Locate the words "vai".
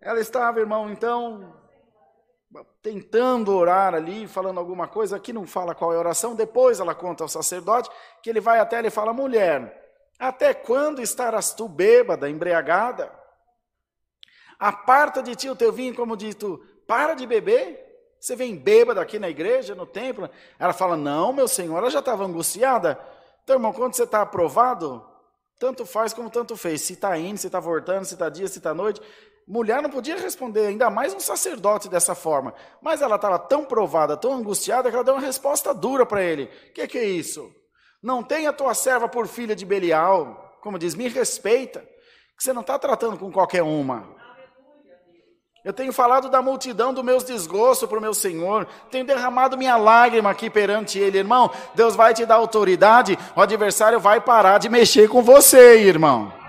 8.40-8.58, 51.94-52.14, 54.00-54.22